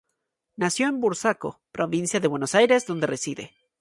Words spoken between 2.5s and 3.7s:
Aires donde reside.